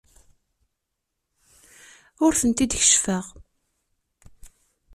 Ur 2.25 2.33
tent-id-keccfeɣ. 2.39 3.25